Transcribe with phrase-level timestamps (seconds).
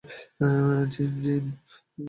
[0.93, 1.45] জিন, জিন!